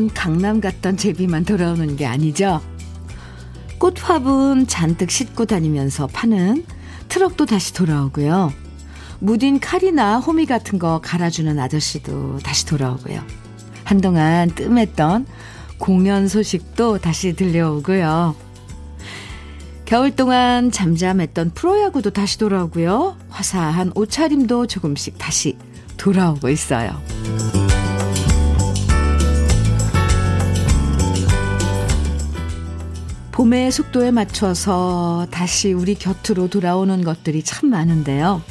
[0.00, 2.62] 오면 강남 갔던 제비만 돌아오는 게 아니죠.
[3.78, 6.64] 꽃화분 잔뜩 싣고 다니면서 파는
[7.08, 8.52] 트럭도 다시 돌아오고요.
[9.18, 13.22] 무딘 칼이나 호미 같은 거 갈아주는 아저씨도 다시 돌아오고요.
[13.84, 15.26] 한동안 뜸했던
[15.78, 18.34] 공연 소식도 다시 들려오고요.
[19.84, 23.16] 겨울 동안 잠잠했던 프로야구도 다시 돌아오고요.
[23.28, 25.58] 화사한 옷차림도 조금씩 다시
[25.96, 27.69] 돌아오고 있어요.
[33.40, 38.42] 봄의 속도에 맞춰서 다시 우리 곁으로 돌아오는 것들이 참 많은데요.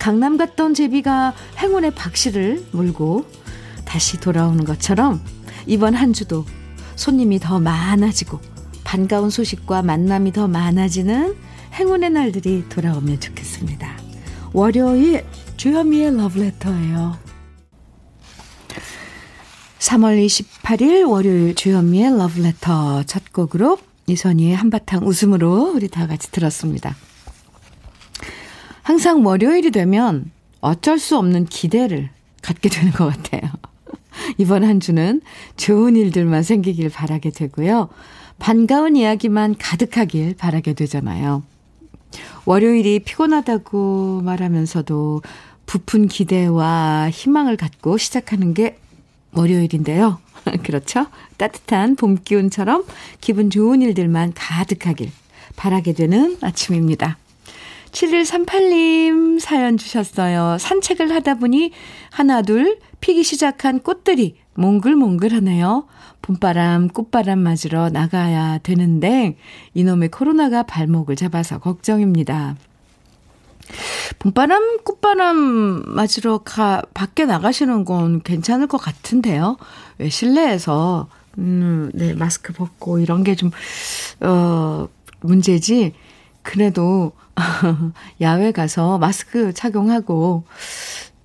[0.00, 3.26] 강남 갔던 제비가 행운의 박씨를 물고
[3.84, 5.22] 다시 돌아오는 것처럼
[5.68, 6.44] 이번 한 주도
[6.96, 8.40] 손님이 더 많아지고
[8.82, 11.36] 반가운 소식과 만남이 더 많아지는
[11.74, 13.98] 행운의 날들이 돌아오면 좋겠습니다.
[14.52, 15.24] 월요일
[15.56, 17.16] 주현미의 러브레터예요.
[19.78, 23.78] 3월 28일 월요일 주현미의 러브레터 첫 곡으로
[24.08, 26.96] 이선희의 한바탕 웃음으로 우리 다 같이 들었습니다.
[28.82, 32.08] 항상 월요일이 되면 어쩔 수 없는 기대를
[32.42, 33.50] 갖게 되는 것 같아요.
[34.38, 35.20] 이번 한 주는
[35.56, 37.88] 좋은 일들만 생기길 바라게 되고요.
[38.38, 41.42] 반가운 이야기만 가득하길 바라게 되잖아요.
[42.46, 45.22] 월요일이 피곤하다고 말하면서도
[45.66, 48.78] 부푼 기대와 희망을 갖고 시작하는 게
[49.32, 50.18] 월요일인데요.
[50.64, 51.06] 그렇죠?
[51.36, 52.84] 따뜻한 봄 기운처럼
[53.20, 55.10] 기분 좋은 일들만 가득하길
[55.56, 57.18] 바라게 되는 아침입니다.
[57.90, 60.58] 7138님 사연 주셨어요.
[60.58, 61.72] 산책을 하다 보니
[62.10, 65.86] 하나 둘 피기 시작한 꽃들이 몽글몽글하네요.
[66.20, 69.36] 봄바람, 꽃바람 맞으러 나가야 되는데
[69.74, 72.56] 이놈의 코로나가 발목을 잡아서 걱정입니다.
[74.18, 79.56] 봄바람, 꽃바람 맞으러 가, 밖에 나가시는 건 괜찮을 것 같은데요.
[79.98, 81.08] 왜 실내에서,
[81.38, 83.50] 음, 네, 마스크 벗고 이런 게 좀,
[84.20, 84.88] 어,
[85.20, 85.94] 문제지.
[86.42, 87.12] 그래도,
[88.20, 90.44] 야외 가서 마스크 착용하고,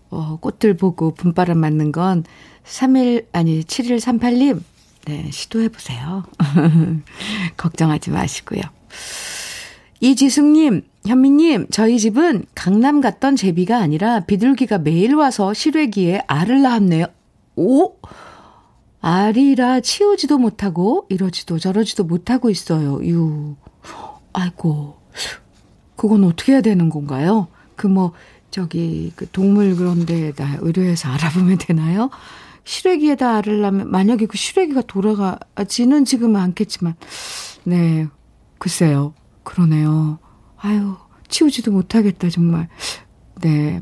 [0.09, 2.23] 어, 꽃들 보고 봄바람 맞는 건
[2.65, 4.61] 3일, 아니, 7138님,
[5.05, 6.23] 네, 시도해보세요.
[7.57, 8.61] 걱정하지 마시고요.
[9.99, 17.05] 이지숙님, 현미님, 저희 집은 강남 갔던 제비가 아니라 비둘기가 매일 와서 실외기에 알을 낳았네요.
[17.57, 17.95] 오!
[19.01, 23.05] 알이라 치우지도 못하고 이러지도 저러지도 못하고 있어요.
[23.05, 23.55] 유.
[24.31, 24.97] 아이고.
[25.97, 27.47] 그건 어떻게 해야 되는 건가요?
[27.75, 28.13] 그 뭐,
[28.49, 32.09] 저기, 그 동물 그런 데에다 의뢰해서 알아보면 되나요?
[32.63, 36.95] 실외기에다 알을 낳으면, 만약에 그 실외기가 돌아가지는 지금은 않겠지만,
[37.65, 38.07] 네.
[38.57, 39.13] 글쎄요.
[39.43, 40.19] 그러네요.
[40.63, 40.95] 아유,
[41.27, 42.69] 치우지도 못하겠다, 정말.
[43.41, 43.81] 네.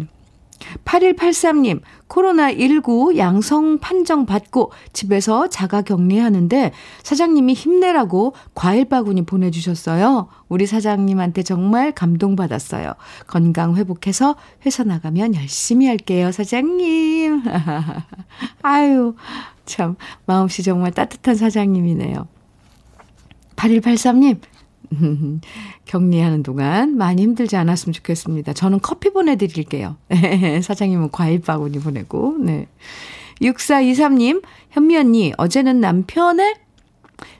[0.85, 6.71] 8183님, 코로나19 양성 판정 받고 집에서 자가 격리하는데
[7.03, 10.27] 사장님이 힘내라고 과일 바구니 보내주셨어요.
[10.49, 12.93] 우리 사장님한테 정말 감동받았어요.
[13.27, 17.43] 건강 회복해서 회사 나가면 열심히 할게요, 사장님.
[18.61, 19.15] 아유,
[19.65, 22.27] 참, 마음씨 정말 따뜻한 사장님이네요.
[23.55, 24.39] 8183님,
[25.85, 28.53] 격리하는 동안 많이 힘들지 않았으면 좋겠습니다.
[28.53, 29.97] 저는 커피 보내드릴게요.
[30.61, 32.67] 사장님은 과일 바구니 보내고, 네.
[33.41, 36.55] 6423님, 현미 언니, 어제는 남편의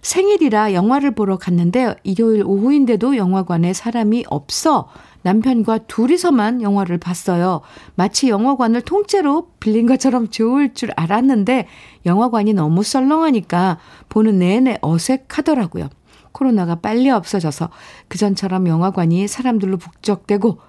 [0.01, 4.89] 생일이라 영화를 보러 갔는데 일요일 오후인데도 영화관에 사람이 없어
[5.23, 7.62] 남편과 둘이서만 영화를 봤어요.
[7.95, 11.68] 마치 영화관을 통째로 빌린 것처럼 좋을 줄 알았는데
[12.06, 13.78] 영화관이 너무 썰렁하니까
[14.09, 15.89] 보는 내내 어색하더라고요.
[16.31, 17.69] 코로나가 빨리 없어져서
[18.08, 20.59] 그전처럼 영화관이 사람들로 북적대고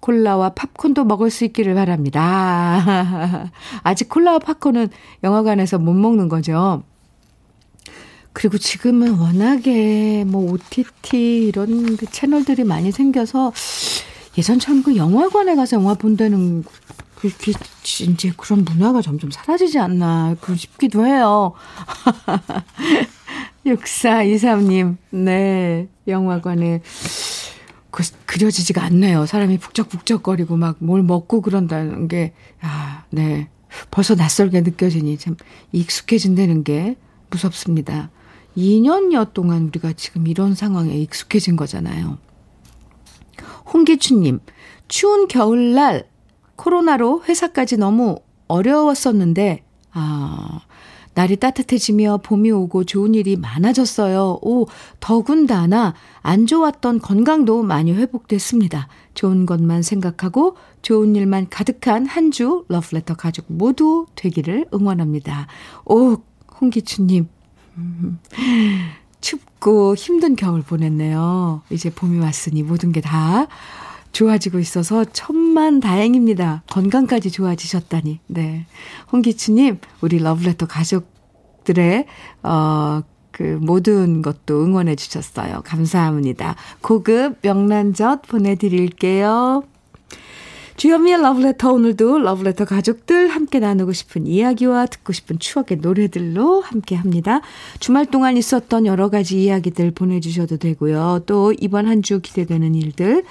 [0.00, 3.50] 콜라와 팝콘도 먹을 수 있기를 바랍니다.
[3.82, 4.88] 아직 콜라와 팝콘은
[5.22, 6.82] 영화관에서 못 먹는 거죠.
[8.32, 13.52] 그리고 지금은 워낙에 뭐 OTT 이런 그 채널들이 많이 생겨서
[14.38, 16.64] 예전처럼 그 영화관에 가서 영화 본다는
[17.16, 17.52] 그, 그,
[18.04, 21.52] 이제 그런 문화가 점점 사라지지 않나 싶기도 해요.
[23.66, 26.80] 6423님, 네, 영화관에
[27.90, 29.26] 그, 그려지지가 않네요.
[29.26, 33.48] 사람이 북적북적거리고 막 뭘 먹고 그런다는 게, 아, 네.
[33.90, 35.36] 벌써 낯설게 느껴지니 참
[35.72, 36.96] 익숙해진다는 게
[37.30, 38.10] 무섭습니다.
[38.56, 42.18] 2년여 동안 우리가 지금 이런 상황에 익숙해진 거잖아요.
[43.72, 44.40] 홍기춘님,
[44.88, 46.08] 추운 겨울날
[46.56, 48.18] 코로나로 회사까지 너무
[48.48, 49.62] 어려웠었는데,
[49.92, 50.60] 아,
[51.14, 54.38] 날이 따뜻해지며 봄이 오고 좋은 일이 많아졌어요.
[54.42, 54.66] 오,
[55.00, 58.88] 더군다나 안 좋았던 건강도 많이 회복됐습니다.
[59.14, 65.48] 좋은 것만 생각하고 좋은 일만 가득한 한 주 러브레터 가족 모두 되기를 응원합니다.
[65.84, 66.16] 오,
[66.60, 67.28] 홍기춘님,
[67.76, 68.18] 음,
[69.20, 71.62] 춥고 힘든 겨울 보냈네요.
[71.70, 73.48] 이제 봄이 왔으니 모든 게 다
[74.12, 76.64] 좋아지고 있어서 천만 다행입니다.
[76.70, 78.20] 건강까지 좋아지셨다니.
[78.26, 78.66] 네.
[79.12, 82.06] 홍기춘님, 우리 러브레터 가족들의,
[82.42, 85.62] 어, 그 모든 것도 응원해 주셨어요.
[85.64, 86.56] 감사합니다.
[86.82, 89.62] 고급 명란젓 보내드릴게요.
[90.80, 97.42] 주현미의 러브레터 오늘도 러브레터 가족들 함께 나누고 싶은 이야기와 듣고 싶은 추억의 노래들로 함께 합니다.
[97.80, 101.24] 주말 동안 있었던 여러 가지 이야기들 보내주셔도 되고요.
[101.26, 103.24] 또 이번 한 주 기대되는 일들,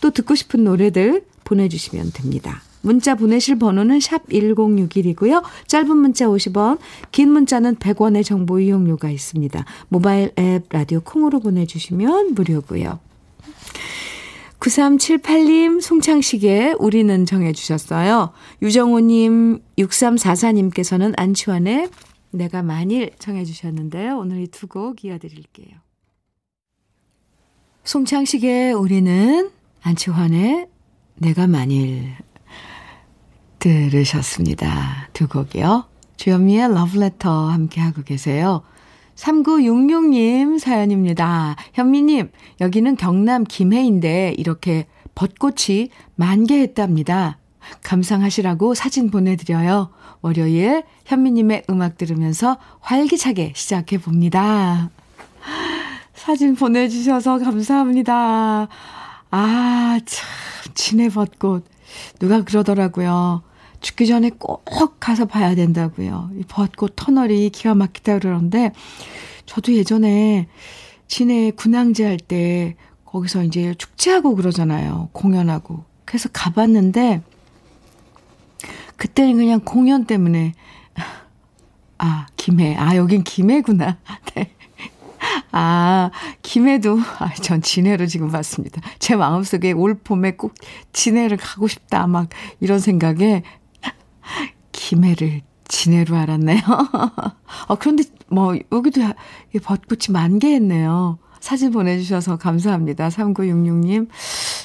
[0.00, 2.62] 또 듣고 싶은 노래들 보내주시면 됩니다.
[2.82, 5.42] 문자 보내실 번호는 샵 1061이고요.
[5.66, 6.78] 짧은 문자 50원,
[7.10, 9.64] 긴 문자는 100원의 정보 이용료가 있습니다.
[9.88, 13.00] 모바일 앱 라디오 콩으로 보내주시면 무료고요.
[14.62, 18.32] 9378님, 송창식의 우리는 정해주셨어요.
[18.62, 21.90] 유정호님, 6344님께서는 안치환의
[22.30, 24.16] 내가 만일 정해주셨는데요.
[24.18, 25.74] 오늘 이 두 곡 이어드릴게요.
[27.82, 29.50] 송창식의 우리는
[29.82, 30.68] 안치환의
[31.16, 32.12] 내가 만일
[33.58, 35.08] 들으셨습니다.
[35.12, 35.86] 두 곡이요.
[36.18, 38.62] 주현미의 러브레터 함께하고 계세요.
[39.22, 41.54] 3966님 사연입니다.
[41.74, 42.30] 현미님,
[42.60, 47.38] 여기는 경남 김해인데 이렇게 벚꽃이 만개했답니다.
[47.84, 49.90] 감상하시라고 사진 보내드려요.
[50.22, 54.90] 월요일 현미님의 음악 들으면서 활기차게 시작해 봅니다.
[56.14, 58.68] 사진 보내주셔서 감사합니다.
[59.30, 60.28] 아, 참,
[60.74, 61.64] 진해 벚꽃.
[62.18, 63.42] 누가 그러더라고요.
[63.82, 64.64] 죽기 전에 꼭
[65.00, 66.30] 가서 봐야 된다고요.
[66.38, 68.72] 이 벚꽃 터널이 기가 막히다 그러는데
[69.44, 70.48] 저도 예전에
[71.08, 75.10] 진해 군항제 할 때 거기서 이제 축제하고 그러잖아요.
[75.12, 75.84] 공연하고.
[76.06, 77.20] 그래서 가봤는데
[78.96, 80.54] 그때는 그냥 공연 때문에
[81.98, 82.74] 아, 김해.
[82.76, 83.98] 아, 여긴 김해구나.
[84.34, 84.50] 네.
[85.52, 86.10] 아,
[86.42, 88.80] 김해도, 아, 전 진해로 지금 봤습니다.
[88.98, 90.54] 제 마음속에 올 봄에 꼭
[90.92, 92.06] 진해를 가고 싶다.
[92.06, 92.28] 막
[92.60, 93.42] 이런 생각에
[94.72, 96.60] 김해를 진해로 알았네요.
[97.68, 99.00] 어, 그런데 뭐, 여기도
[99.62, 101.18] 벚꽃이 만개했네요.
[101.40, 103.08] 사진 보내주셔서 감사합니다.
[103.08, 104.08] 3966님.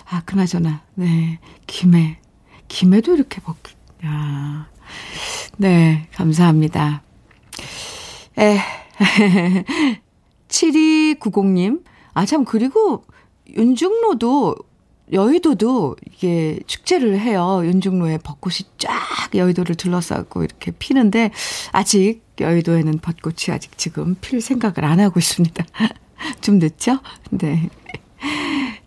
[0.09, 1.39] 아, 그나저나, 네.
[1.65, 2.19] 김해.
[2.67, 3.55] 김해도 이렇게 벚,
[4.05, 4.67] 야
[5.57, 7.01] 네, 감사합니다.
[8.37, 8.59] 에,
[10.49, 11.83] 7290님.
[12.13, 13.05] 아, 참, 그리고
[13.55, 14.55] 윤중로도
[15.11, 17.61] 여의도도 이게 축제를 해요.
[17.63, 18.91] 윤중로에 벚꽃이 쫙
[19.33, 21.31] 여의도를 둘러싸고 이렇게 피는데
[21.71, 25.65] 아직 여의도에는 벚꽃이 아직 지금 필 생각을 안 하고 있습니다.
[26.41, 26.99] 좀 늦죠?
[27.29, 27.69] 네.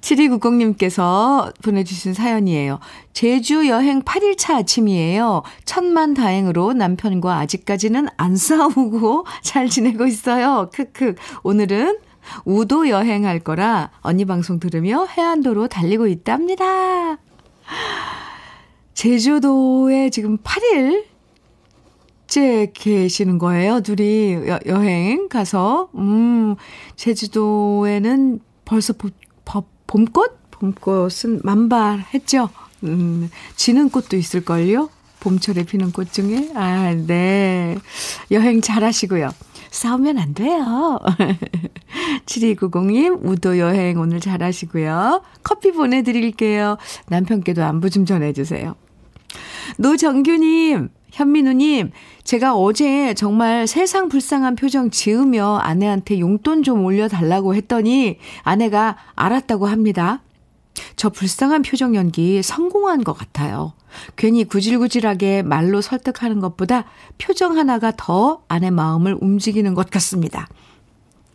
[0.00, 2.80] 7290님께서 보내주신 사연이에요.
[3.12, 5.42] 제주 여행 8일차 아침이에요.
[5.64, 10.70] 천만 다행으로 남편과 아직까지는 안 싸우고 잘 지내고 있어요.
[10.72, 11.14] 크크.
[11.42, 11.98] 오늘은
[12.44, 17.18] 우도 여행할 거라 언니 방송 들으며 해안도로 달리고 있답니다.
[18.94, 23.80] 제주도에 지금 8일째 계시는 거예요.
[23.80, 25.90] 둘이 여, 여행 가서.
[25.94, 26.56] 음,
[26.96, 29.08] 제주도에는 벌써 보,
[29.44, 30.50] 보, 봄꽃?
[30.50, 32.50] 봄꽃은 만발했죠.
[32.84, 34.90] 음, 지는 꽃도 있을걸요?
[35.20, 36.50] 봄철에 피는 꽃 중에.
[36.54, 37.78] 아, 네.
[38.30, 39.30] 여행 잘 하시고요.
[39.70, 40.98] 싸우면 안 돼요.
[42.26, 45.22] 7290님, 우도 여행 오늘 잘 하시고요.
[45.42, 46.76] 커피 보내드릴게요.
[47.08, 48.74] 남편께도 안부 좀 전해주세요.
[49.78, 51.90] 노정규님, 현민우님,
[52.24, 60.20] 제가 어제 정말 세상 불쌍한 표정 지으며 아내한테 용돈 좀 올려달라고 했더니 아내가 알았다고 합니다.
[60.96, 63.74] 저 불쌍한 표정 연기 성공한 것 같아요.
[64.16, 66.84] 괜히 구질구질하게 말로 설득하는 것보다
[67.18, 70.48] 표정 하나가 더 아내 마음을 움직이는 것 같습니다.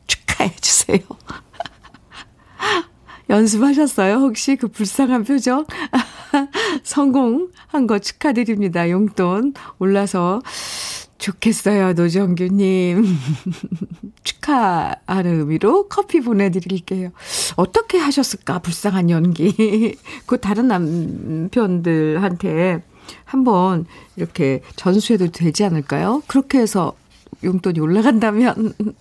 [0.08, 1.00] 축하해 주세요.
[3.30, 4.16] 연습하셨어요?
[4.16, 5.66] 혹시 그 불쌍한 표정?
[6.84, 8.90] 성공한 거 축하드립니다.
[8.90, 10.42] 용돈 올라서
[11.18, 13.04] 좋겠어요, 노정규님.
[14.24, 17.12] 축하하는 의미로 커피 보내드릴게요.
[17.56, 19.98] 어떻게 하셨을까, 불쌍한 연기.
[20.28, 20.68] 그 다른
[21.50, 22.84] 남편들한테
[23.24, 26.22] 한번 이렇게 전수해도 되지 않을까요?
[26.28, 26.96] 그렇게 해서
[27.44, 28.74] 용돈이 올라간다면.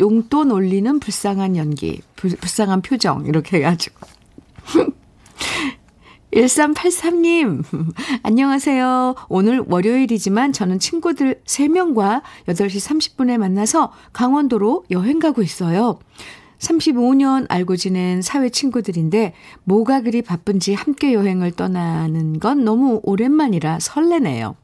[0.00, 4.06] 용돈 올리는 불쌍한 연기, 불쌍한 표정, 이렇게 해가지고.
[6.36, 7.62] 1383님,
[8.22, 9.14] 안녕하세요.
[9.30, 15.98] 오늘 월요일이지만 저는 친구들 3명과 8시 30분에 만나서 강원도로 여행 가고 있어요.
[16.58, 19.32] 35년 알고 지낸 사회 친구들인데
[19.64, 24.56] 뭐가 그리 바쁜지 함께 여행을 떠나는 건 너무 오랜만이라 설레네요.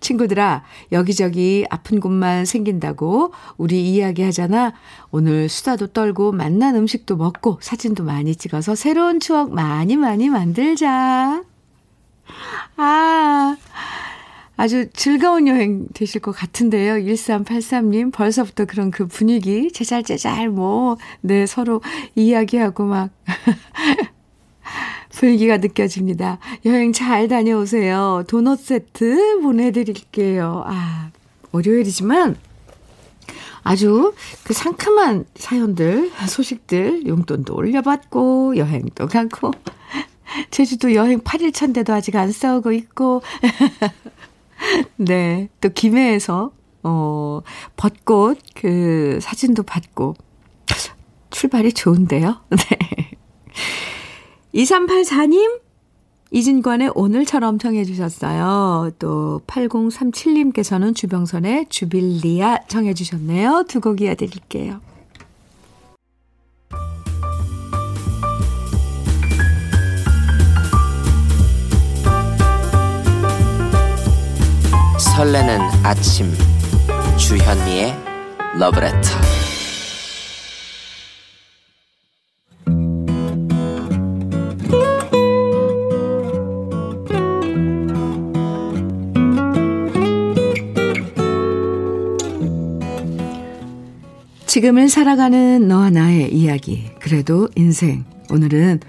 [0.00, 4.72] 친구들아, 여기저기 아픈 곳만 생긴다고 우리 이야기 하잖아.
[5.10, 11.42] 오늘 수다도 떨고 맛난 음식도 먹고 사진도 많이 찍어서 새로운 추억 많이 많이 만들자.
[12.76, 13.56] 아,
[14.56, 16.94] 아주 즐거운 여행 되실 것 같은데요.
[16.94, 21.82] 1383님, 벌써부터 그런 그 분위기, 제잘제잘 뭐, 네, 서로
[22.14, 23.10] 이야기하고 막,
[25.16, 26.38] 분위기가 느껴집니다.
[26.66, 28.24] 여행 잘 다녀오세요.
[28.28, 30.62] 도넛 세트 보내드릴게요.
[30.66, 31.10] 아,
[31.52, 32.36] 월요일이지만
[33.62, 34.12] 아주
[34.44, 39.52] 그 상큼한 사연들, 소식들, 용돈도 올려받고, 여행도 가고,
[40.50, 43.22] 제주도 여행 8일 차인데도 아직 안 싸우고 있고,
[44.96, 47.40] 네, 또 김해에서, 어,
[47.76, 50.14] 벚꽃 그 사진도 받고,
[51.30, 52.42] 출발이 좋은데요?
[52.50, 53.10] 네.
[54.56, 55.60] 2384님,
[56.30, 58.90] 이진관의 오늘처럼 청해 주셨어요.
[58.98, 63.64] 또 8037님께서는 주병선의 주빌리아 청해 주셨네요.
[63.68, 64.80] 두 곡 이어드릴게요.
[74.98, 76.26] 설레는 아침
[77.18, 77.94] 주현미의
[78.58, 79.45] 러브레터
[94.56, 96.86] 지금을 살아가는 너와 나의 이야기.
[96.98, 98.06] 그래도 인생.
[98.30, 98.80] 오늘은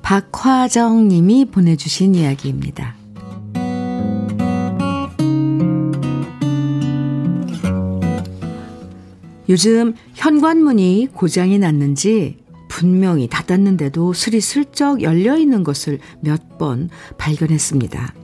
[0.00, 2.94] 박화정 님이 보내주신 이야기입니다.
[9.50, 12.38] 요즘 현관문이 고장이 났는지
[12.70, 18.19] 분명히 닫았는데도 슬이슬쩍 열려 있는 것을 몇 번 발견했습니다.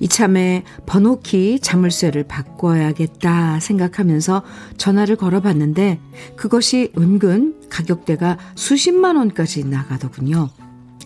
[0.00, 4.42] 이참에 번호키 자물쇠를 바꿔야겠다 생각하면서
[4.76, 6.00] 전화를 걸어봤는데
[6.36, 10.50] 그것이 은근 가격대가 수십만 원까지 나가더군요.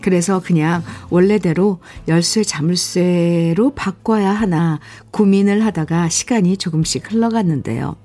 [0.02, 1.78] 그래서 그냥 원래대로
[2.08, 4.80] 열쇠 자물쇠로 바꿔야 하나
[5.10, 7.96] 고민을 하다가 시간이 조금씩 흘러갔는데요.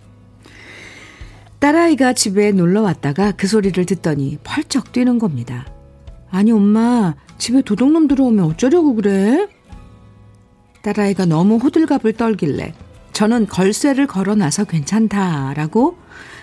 [1.59, 5.65] 딸아이가 집에 놀러 왔다가 그 소리를 듣더니 펄쩍 뛰는 겁니다.
[6.29, 9.47] 아니, 엄마, 집에 도둑놈 들어오면 어쩌려고 그래?
[10.85, 12.73] 딸아이가 너무 호들갑을 떨길래
[13.11, 15.97] 저는 걸쇠를 걸어 놔서 괜찮다라고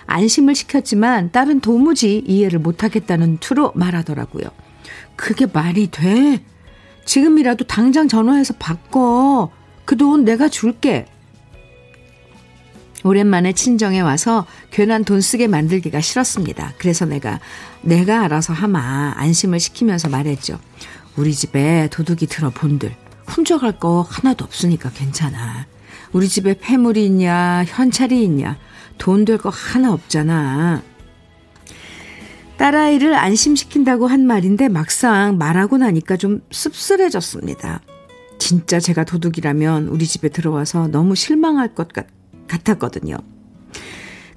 [0.07, 4.47] 안심을 시켰지만 딸은 도무지 이해를 못하겠다는 투로 말하더라고요.
[5.15, 6.43] 그게 말이 돼?
[7.05, 9.51] 지금이라도 당장 전화해서 바꿔.
[9.85, 11.07] 그 돈 내가 줄게.
[13.05, 16.75] 오랜만에 친정에 와서 괜한 돈 쓰게 만들기가 싫었습니다.
[16.79, 17.39] 그래서 내가
[17.83, 20.59] 내가 알아서 하마 안심을 시키면서 말했죠.
[21.17, 22.95] 우리 집에 도둑이 들어 본들
[23.27, 25.67] 훔쳐갈 거 하나도 없으니까 괜찮아.
[26.13, 28.59] 우리 집에 폐물이 있냐, 현찰이 있냐,
[28.99, 30.83] 돈 될 거 하나 없잖아.
[32.59, 37.81] 딸아이를 안심시킨다고 한 말인데 막상 말하고 나니까 좀 씁쓸해졌습니다.
[38.39, 42.07] 진짜 제가 도둑이라면 우리 집에 들어와서 너무 실망할 것 같,
[42.49, 43.17] 같았거든요.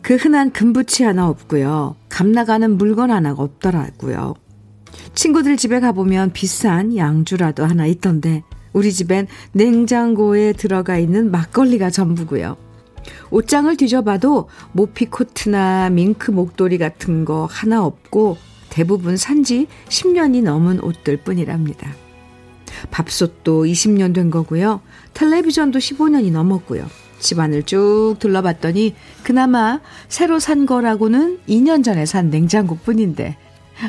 [0.01, 1.95] 그 흔한 금붙이 하나 없고요.
[2.09, 4.35] 감 나가는 물건 하나가 없더라고요.
[5.13, 8.43] 친구들 집에 가보면 비싼 양주라도 하나 있던데
[8.75, 12.57] 우리 집엔 냉장고에 들어가 있는 막걸리가 전부고요.
[13.31, 18.35] 옷장을 뒤져봐도 모피 코트나 밍크 목도리 같은 거 하나 없고
[18.69, 21.95] 대부분 산지 10년이 넘은 옷들 뿐이랍니다.
[22.91, 24.81] 밥솥도 20년 된 거고요.
[25.13, 26.85] 텔레비전도 15년이 넘었고요.
[27.19, 29.79] 집안을 쭉 둘러봤더니 그나마
[30.09, 33.37] 새로 산 거라고는 2년 전에 산 냉장고 뿐인데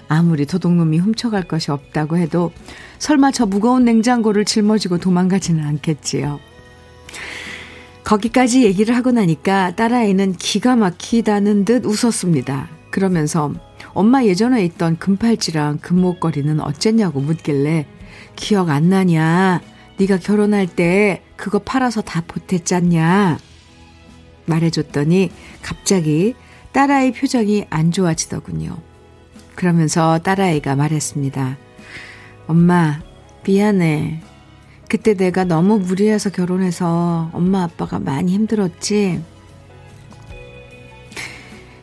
[0.07, 2.53] 아무리 도둑놈이 훔쳐갈 것이 없다고 해도
[2.99, 6.41] 설마 저 무거운 냉장고를 짊어지고 도망가지는 않겠지요.
[8.05, 12.69] 거기까지 얘기를 하고 나니까 딸아이는 기가 막히다는 듯 웃었습니다.
[12.91, 13.53] 그러면서
[13.95, 17.87] 엄마 예전에 있던 금팔찌랑 금목걸이는 어쨌냐고 묻길래
[18.37, 19.61] 기억 안 나냐?
[19.99, 23.39] 네가 결혼할 때 그거 팔아서 다 보탰잖냐?
[24.45, 25.31] 말해줬더니
[25.63, 26.35] 갑자기
[26.73, 28.77] 딸아이 표정이 안 좋아지더군요.
[29.55, 31.57] 그러면서 딸아이가 말했습니다.
[32.47, 33.01] 엄마,
[33.45, 34.21] 미안해.
[34.89, 39.21] 그때 내가 너무 무리해서 결혼해서 엄마 아빠가 많이 힘들었지?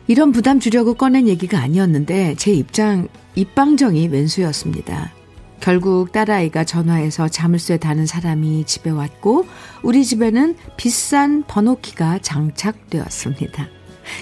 [0.06, 5.12] 이런 부담 주려고 꺼낸 얘기가 아니었는데 제 입장, 입방정이 왼수였습니다.
[5.60, 9.46] 결국 딸아이가 전화해서 자물쇠 다는 사람이 집에 왔고
[9.82, 13.68] 우리 집에는 비싼 번호키가 장착되었습니다.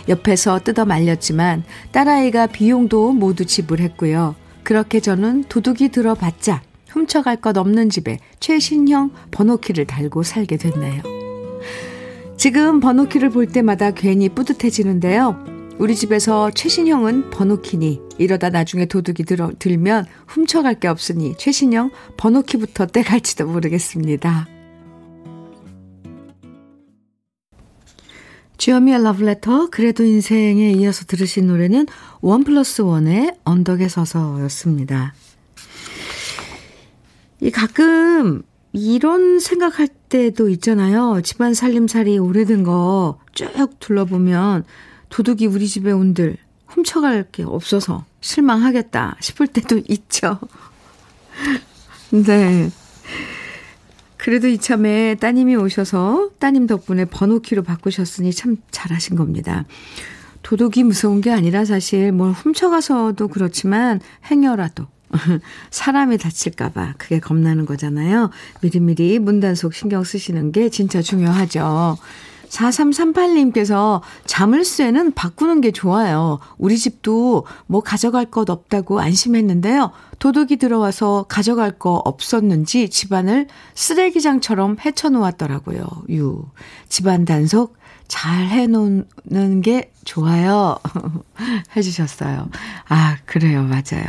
[0.08, 4.36] 옆에서 뜯어 말렸지만 딸아이가 비용도 모두 지불했고요.
[4.62, 11.02] 그렇게 저는 도둑이 들어봤자 훔쳐갈 것 없는 집에 최신형 번호키를 달고 살게 됐네요.
[12.36, 15.52] 지금 번호키를 볼 때마다 괜히 뿌듯해지는데요.
[15.78, 23.46] 우리 집에서 최신형은 번호키니 이러다 나중에 도둑이 들어, 들면 훔쳐갈 게 없으니 최신형 번호키부터 떼갈지도
[23.46, 24.51] 모르겠습니다.
[28.62, 31.88] 주여미의 러브레터 그래도 인생에 이어서 들으신 노래는
[32.20, 35.14] 원 플러스 원의 언덕에 서서였습니다.
[37.40, 38.42] 이 가끔
[38.72, 41.22] 이런 생각할 때도 있잖아요.
[41.24, 43.50] 집안 살림살이 오래된 거 쭉
[43.80, 44.62] 둘러보면
[45.08, 46.36] 도둑이 우리 집에 온들
[46.68, 50.38] 훔쳐갈 게 없어서 실망하겠다 싶을 때도 있죠.
[52.10, 52.70] 네.
[54.22, 59.64] 그래도 이참에 따님이 오셔서 따님 덕분에 번호키로 바꾸셨으니 참 잘하신 겁니다.
[60.42, 64.00] 도둑이 무서운 게 아니라 사실 뭘 훔쳐가서도 그렇지만
[64.30, 64.86] 행여라도
[65.70, 68.30] 사람이 다칠까봐 그게 겁나는 거잖아요.
[68.60, 71.98] 미리미리 문단속 신경 쓰시는 게 진짜 중요하죠.
[72.52, 76.40] 4338님께서 자물쇠는 바꾸는 게 좋아요.
[76.58, 79.92] 우리 집도 뭐 가져갈 것 없다고 안심했는데요.
[80.18, 85.86] 도둑이 들어와서 가져갈 거 없었는지 집안을 쓰레기장처럼 헤쳐놓았더라고요.
[86.10, 86.44] 유.
[86.88, 90.76] 집안 단속 잘 해놓는 게 좋아요.
[91.76, 92.48] 해주셨어요.
[92.88, 93.62] 아, 그래요.
[93.62, 94.04] 맞아요.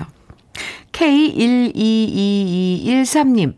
[0.92, 3.56] K1222213님.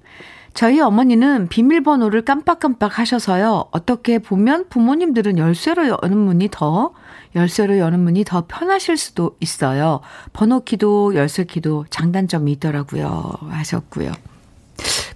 [0.56, 3.66] 저희 어머니는 비밀번호를 깜빡깜빡 하셔서요.
[3.72, 6.94] 어떻게 보면 부모님들은 열쇠로 여는 문이 더,
[7.36, 10.00] 열쇠로 여는 문이 더 편하실 수도 있어요.
[10.32, 13.34] 번호키도 열쇠키도 장단점이 있더라고요.
[13.50, 14.14] 하셨고요.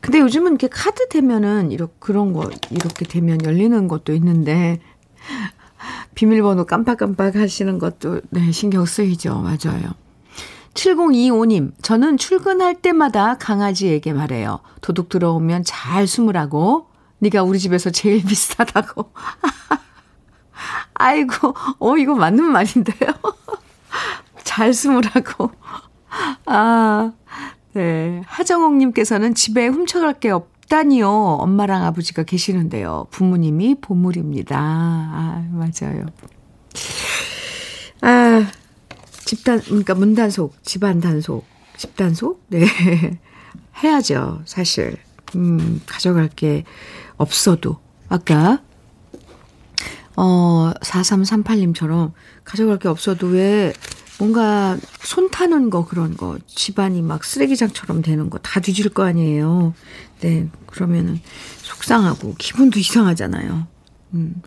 [0.02, 4.82] 근데 요즘은 이렇게 카드 되면은 이렇게 그런 거 이렇게 되면 열리는 것도 있는데
[6.16, 9.36] 비밀번호 깜빡깜빡 하시는 것도 네, 신경 쓰이죠.
[9.36, 9.94] 맞아요.
[10.80, 14.62] 7025님, 저는 출근할 때마다 강아지에게 말해요.
[14.80, 16.88] 도둑 들어오면 잘 숨으라고.
[17.20, 19.12] 네가 우리 집에서 제일 비슷하다고.
[20.96, 23.12] 아이고, 어, 이거 맞는 말인데요?
[24.44, 25.52] 잘 숨으라고.
[26.46, 27.12] 아,
[27.74, 28.22] 네.
[28.26, 31.10] 하정옥님께서는 집에 훔쳐갈 게 없다니요.
[31.10, 33.08] 엄마랑 아버지가 계시는데요.
[33.12, 34.58] 부모님이 보물입니다.
[34.58, 36.06] 아, 맞아요.
[38.02, 38.48] 아,
[39.30, 41.46] 집단, 그러니까 문단속, 집안 단속,
[41.78, 42.44] 집단속?
[42.48, 42.66] 네.
[43.84, 44.98] 해야죠, 사실.
[45.36, 46.64] 음, 가져갈 게
[47.16, 47.78] 없어도.
[48.08, 48.64] 아까,
[50.16, 52.14] 어, 4338님처럼
[52.44, 53.72] 가져갈 게 없어도 왜
[54.18, 59.76] 뭔가 손 타는 거 그런 거, 집안이 막 쓰레기장처럼 되는 거 다 뒤질 거 아니에요.
[60.22, 61.22] 네, 그러면은
[61.62, 63.68] 속상하고 기분도 이상하잖아요.
[64.16, 64.42] 음.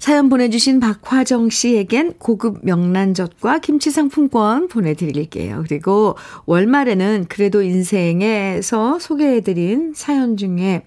[0.00, 5.62] 사연 보내주신 박화정 씨에겐 고급 명란젓과 김치 상품권 보내드릴게요.
[5.68, 10.86] 그리고 월말에는 그래도 인생에서 소개해드린 사연 중에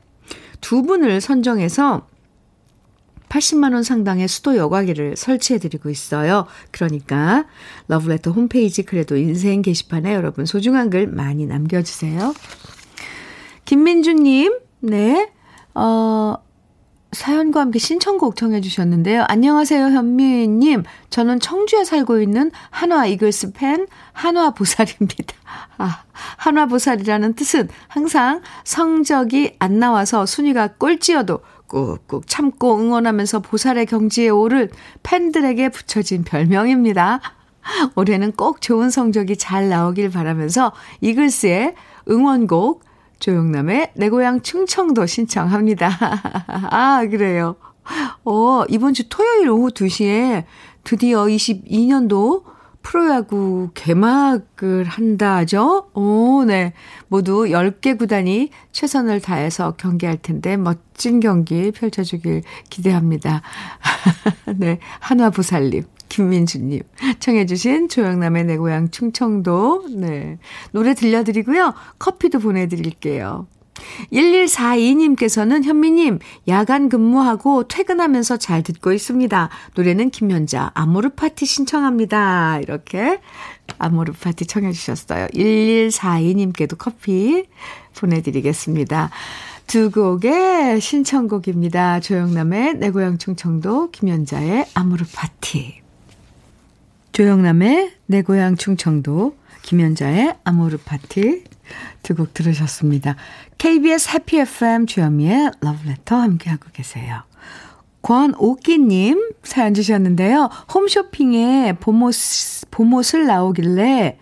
[0.62, 2.08] 두 분을 선정해서
[3.30, 6.48] 80만원 상당의 수도 여과기를 설치해드리고 있어요.
[6.72, 7.46] 그러니까
[7.90, 12.34] 러브레터 홈페이지 그래도 인생 게시판에 여러분 소중한 글 많이 남겨주세요.
[13.66, 15.32] 김민주님, 네,
[15.76, 16.38] 어,
[17.14, 19.26] 사연과 함께 신청곡 청해 주셨는데요.
[19.28, 20.84] 안녕하세요, 현미님.
[21.10, 25.36] 저는 청주에 살고 있는 한화 이글스 팬 한화 보살입니다.
[25.78, 26.04] 아,
[26.38, 34.70] 한화 보살이라는 뜻은 항상 성적이 안 나와서 순위가 꼴찌여도 꾹꾹 참고 응원하면서 보살의 경지에 오를
[35.04, 37.22] 팬들에게 붙여진 별명입니다.
[37.96, 41.76] 올해는 꼭 좋은 성적이 잘 나오길 바라면서 이글스의
[42.10, 42.84] 응원곡
[43.24, 45.88] 조용남의 내 고향 충청도 신청합니다.
[46.70, 47.56] 아, 그래요.
[48.26, 50.44] 어, 이번 주 토요일 오후 2시에
[50.84, 52.44] 드디어 22년도
[52.82, 55.90] 프로야구 개막을 한다죠?
[55.94, 56.74] 오, 네.
[57.08, 63.42] 모두 10개 구단이 최선을 다해서 경기할 텐데 멋진 경기 펼쳐주길 기대합니다.
[64.58, 64.80] 네.
[65.00, 65.84] 한화부살님.
[66.14, 66.84] 김민주님
[67.20, 70.38] 청해주신 조영남의 내 고향 충청도 네
[70.72, 73.48] 노래 들려드리고요 커피도 보내드릴게요.
[74.12, 79.50] 1142님께서는 현미님, 야간 근무하고 퇴근하면서 잘 듣고 있습니다.
[79.74, 82.60] 노래는 김연자, 아모르 파티 신청합니다.
[82.60, 83.20] 이렇게
[83.80, 85.28] 아모르 파티 청해주셨어요.
[85.30, 87.48] 1142님께도 커피
[87.98, 89.10] 보내드리겠습니다.
[89.66, 92.00] 두 곡의 신청곡입니다.
[92.00, 95.83] 조영남의 내 고향 충청도, 김연자의 아모르 파티.
[97.14, 101.44] 조영남의 내 고향 충청도, 김연자의 아모르 파티
[102.04, 103.16] 두 곡 들으셨습니다.
[103.58, 107.24] KBS 해피 FM 주현미의 러브레터 함께하고 계세요.
[108.02, 110.50] 권오끼님 사연 주셨는데요.
[110.74, 112.14] 홈쇼핑에 봄옷,
[112.72, 114.18] 봄옷을 나오길래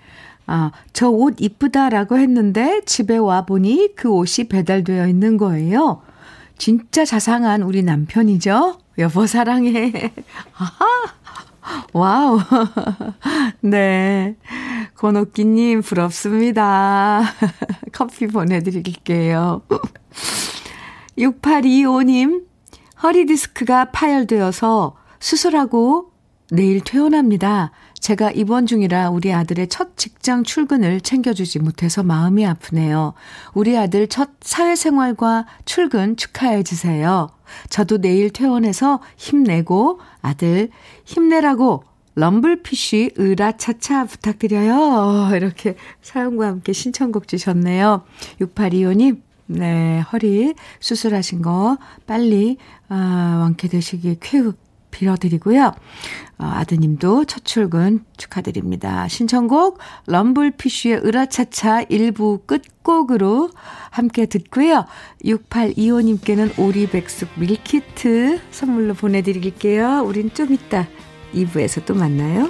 [0.46, 6.02] 아, 저 옷 이쁘다라고 했는데 집에 와보니 그 옷이 배달되어 있는 거예요.
[6.58, 8.78] 진짜 자상한 우리 남편이죠?
[9.00, 10.14] 여보 사랑해.
[10.54, 10.86] 아하.
[11.94, 12.40] 와우.
[13.62, 14.36] 네.
[14.96, 17.24] 권옥기님, 부럽습니다.
[17.92, 19.62] 커피 보내드릴게요.
[21.18, 22.46] 6825님,
[23.04, 26.12] 허리디스크가 파열되어서 수술하고
[26.52, 27.72] 내일 퇴원합니다.
[28.02, 33.14] 제가 입원 중이라 우리 아들의 첫 직장 출근을 챙겨주지 못해서 마음이 아프네요.
[33.54, 37.30] 우리 아들 첫 사회생활과 출근 축하해 주세요.
[37.70, 40.70] 저도 내일 퇴원해서 힘내고 아들
[41.06, 41.84] 힘내라고
[42.16, 45.30] 럼블피쉬 으라차차 부탁드려요.
[45.38, 48.04] 이렇게 사연과 함께 신청곡 주셨네요.
[48.42, 52.58] 6825님, 네, 허리 수술하신 거 빨리,
[52.90, 54.54] 아, 완쾌되시길 쾌우
[54.92, 55.74] 빌어드리고요.
[56.38, 59.08] 어, 아드님도 첫 출근 축하드립니다.
[59.08, 63.50] 신청곡 럼블피쉬의 으라차차 1부 끝곡으로
[63.90, 64.86] 함께 듣고요.
[65.24, 70.04] 6825님께는 오리백숙 밀키트 선물로 보내드릴게요.
[70.06, 70.88] 우린 좀 이따
[71.34, 72.50] 2부에서 또 만나요.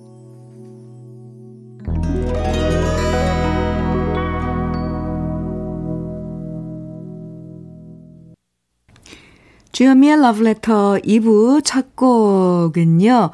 [9.81, 13.31] 주현미의 Letter 2부 첫 곡은요.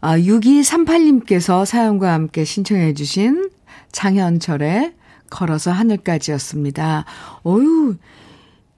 [0.00, 3.50] 아, 6238님께서 사연과 함께 신청해 주신
[3.90, 4.94] 장현철의
[5.28, 7.04] 걸어서 하늘까지였습니다.
[7.44, 7.96] 어유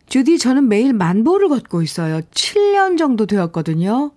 [0.07, 2.23] 주디 저는 매일 만보를 걷고 있어요.
[2.23, 4.13] 7년 정도 되었거든요.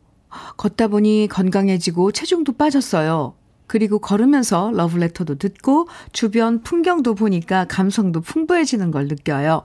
[0.55, 3.33] 걷다 보니 건강해지고 체중도 빠졌어요.
[3.73, 9.63] 그리고 걸으면서 러브레터도 듣고 주변 풍경도 보니까 감성도 풍부해지는 걸 느껴요.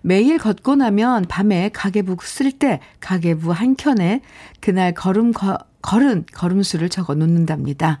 [0.00, 4.22] 매일 걷고 나면 밤에 가계부 쓸 때 가계부 한 켠에
[4.60, 8.00] 그날 걸음 거, 걸은 걸음수를 적어 놓는답니다.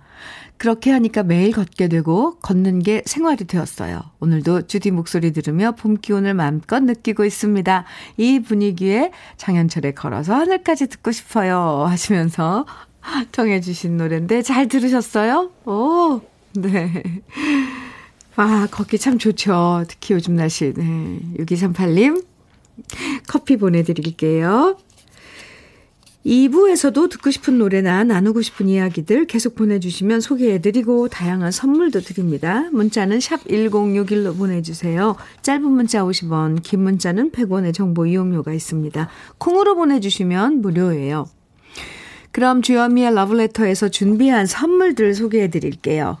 [0.56, 4.00] 그렇게 하니까 매일 걷게 되고 걷는 게 생활이 되었어요.
[4.20, 7.84] 오늘도 주디 목소리 들으며 봄 기운을 마음껏 느끼고 있습니다.
[8.16, 12.64] 이 분위기에 장현철의 걸어서 하늘까지 듣고 싶어요 하시면서
[13.32, 15.50] 청해 주신 노래인데 잘 들으셨어요?
[15.66, 16.20] 오,
[16.54, 17.02] 네.
[18.36, 19.84] 아, 걷기 참 좋죠.
[19.88, 20.72] 특히 요즘 날씨.
[20.72, 21.20] 네.
[21.38, 22.24] 6238님
[23.26, 24.76] 커피 보내드릴게요.
[26.24, 32.68] 2부에서도 듣고 싶은 노래나 나누고 싶은 이야기들 계속 보내주시면 소개해드리고 다양한 선물도 드립니다.
[32.72, 35.16] 문자는 샵 1061로 보내주세요.
[35.42, 39.08] 짧은 문자 50원, 긴 문자는 100원의 정보 이용료가 있습니다.
[39.38, 41.26] 콩으로 보내주시면 무료예요.
[42.32, 46.18] 그럼 주현미의 러브레터에서 준비한 선물들 소개해 드릴게요.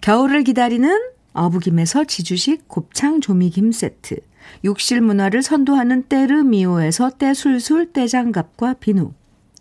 [0.00, 0.90] 겨울을 기다리는
[1.32, 4.16] 어부김에서 지주식 곱창 조미김 세트,
[4.64, 9.12] 욕실 문화를 선도하는 때르미오에서 때술술 때장갑과 비누,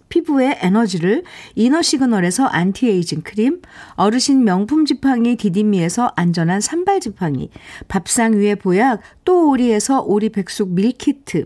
[0.09, 1.23] 피부의 에너지를
[1.55, 3.61] 이너 시그널에서 안티에이징 크림,
[3.95, 7.49] 어르신 명품 지팡이 디디미에서 안전한 삼발 지팡이,
[7.87, 11.45] 밥상 위에 보약 또 오리에서 오리 백숙 밀키트,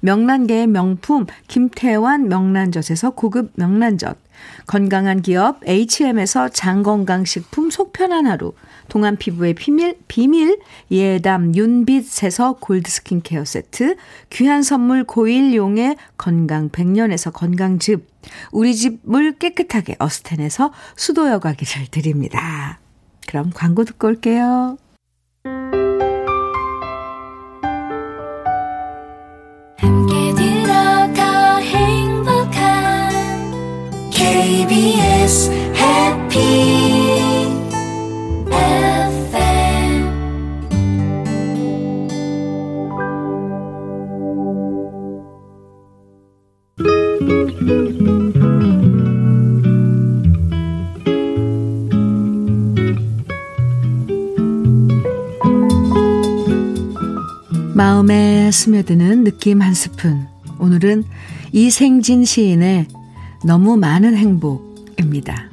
[0.00, 4.18] 명란계의 명품 김태환 명란젓에서 고급 명란젓,
[4.66, 8.54] 건강한 기업 H&M에서 장건강식품 속편한 하루,
[8.88, 10.58] 동안 피부의 비밀, 비밀
[10.90, 13.96] 예담 윤빛에서 골드 스킨케어 세트,
[14.30, 18.06] 귀한 선물 고일용의 건강 100년에서 건강즙,
[18.52, 22.78] 우리 집 물 깨끗하게 어스텐에서 수도 여과기를 드립니다.
[23.26, 24.76] 그럼 광고 듣고 올게요.
[34.72, 36.38] KBS 해피
[57.74, 60.26] 마음에 스며드는 느낌 한 스푼.
[60.58, 61.04] 오늘은
[61.52, 62.86] 이생진 시인의
[63.44, 65.50] 너무 많은 행복입니다.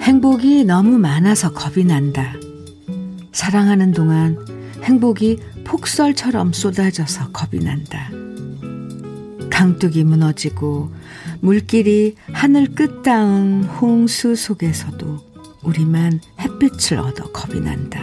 [0.00, 2.34] 행복이 너무 많아서 겁이 난다.
[3.32, 4.38] 사랑하는 동안
[4.84, 8.10] 행복이 폭설처럼 쏟아져서 겁이 난다.
[9.50, 10.92] 강둑이 무너지고
[11.40, 15.18] 물길이 하늘 끝 닿은 홍수 속에서도
[15.64, 18.00] 우리만 햇빛을 얻어 겁이 난다.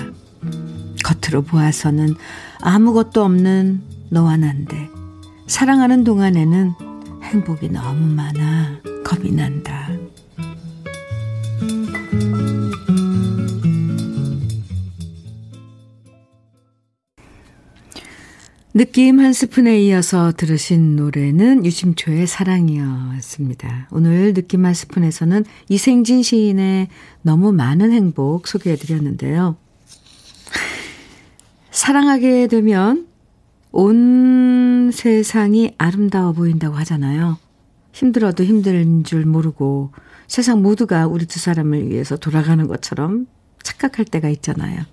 [1.04, 2.16] 겉으로 보아서는
[2.62, 4.90] 아무것도 없는 너와 난데
[5.48, 6.74] 사랑하는 동안에는
[7.24, 9.90] 행복이 너무 많아 겁이 난다.
[18.78, 23.88] 느낌 한 스푼에 이어서 들으신 노래는 유심초의 사랑이었습니다.
[23.92, 26.90] 오늘 느낌 한 스푼에서는 이생진 시인의
[27.22, 29.56] 너무 많은 행복 소개해 드렸는데요.
[31.76, 33.06] 사랑하게 되면
[33.74, 37.38] 온 세상이 아름다워 보인다고 하잖아요.
[37.92, 39.92] 힘들어도 힘든 줄 모르고
[40.26, 43.28] 세상 모두가 우리 두 사람을 위해서 돌아가는 것처럼
[43.62, 44.84] 착각할 때가 있잖아요.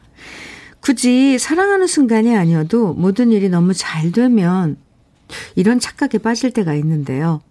[0.80, 4.76] 굳이 사랑하는 순간이 아니어도 모든 일이 너무 잘 되면
[5.54, 7.42] 이런 착각에 빠질 때가 있는데요.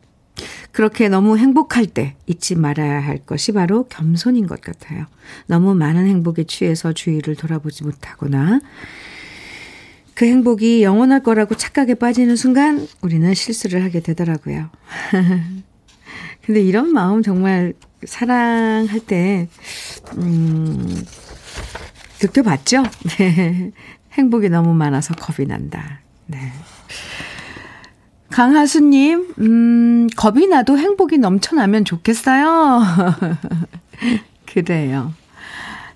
[0.74, 5.06] 그렇게 너무 행복할 때 잊지 말아야 할 것이 바로 겸손인 것 같아요.
[5.48, 8.60] 너무 많은 행복에 취해서 주위를 돌아보지 못하거나
[10.14, 14.70] 그 행복이 영원할 거라고 착각에 빠지는 순간 우리는 실수를 하게 되더라고요.
[16.46, 19.48] 근데 이런 마음 정말 사랑할 때,
[20.18, 21.04] 음,
[22.22, 22.84] 느껴봤죠?
[23.18, 23.72] 네.
[24.14, 26.02] 행복이 너무 많아서 겁이 난다.
[26.28, 26.52] 네.
[28.30, 32.82] 강하수님, 음, 겁이 나도 행복이 넘쳐나면 좋겠어요.
[34.46, 35.14] 그래요.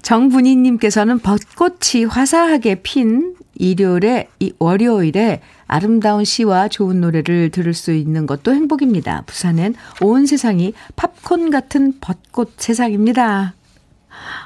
[0.01, 4.27] 정분희님께서는 벚꽃이 화사하게 핀 일요일에,
[4.59, 9.23] 월요일에 아름다운 시와 좋은 노래를 들을 수 있는 것도 행복입니다.
[9.25, 13.53] 부산엔 온 세상이 팝콘 같은 벚꽃 세상입니다.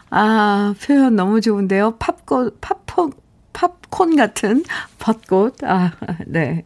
[0.10, 1.98] 아, 표현 너무 좋은데요.
[2.00, 3.14] 팝콘, 팝콘,
[3.54, 4.64] 팝콘 같은
[5.00, 5.64] 벚꽃.
[5.64, 5.92] 아,
[6.26, 6.66] 네.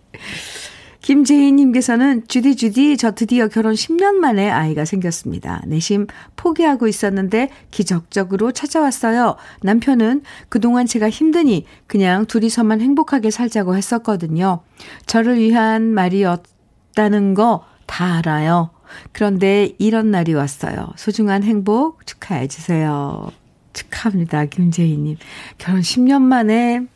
[1.04, 5.62] 김재희님께서는 주디 주디 저 드디어 결혼 10년 만에 아이가 생겼습니다.
[5.68, 9.36] 내심 포기하고 있었는데 기적적으로 찾아왔어요.
[9.62, 14.62] 남편은 그동안 제가 힘드니 그냥 둘이서만 행복하게 살자고 했었거든요.
[15.06, 18.72] 저를 위한 말이었다는 거 다 알아요.
[19.12, 20.94] 그런데 이런 날이 왔어요.
[20.96, 23.30] 소중한 행복 축하해 주세요.
[23.74, 24.46] 축하합니다.
[24.46, 25.18] 김재희님.
[25.60, 26.88] 결혼 10년 만에